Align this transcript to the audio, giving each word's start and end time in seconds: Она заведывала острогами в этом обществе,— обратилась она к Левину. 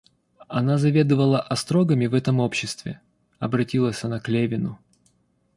Она 0.47 0.79
заведывала 0.79 1.39
острогами 1.39 2.07
в 2.07 2.15
этом 2.15 2.39
обществе,— 2.39 2.99
обратилась 3.39 4.03
она 4.03 4.19
к 4.19 4.29
Левину. 4.29 4.79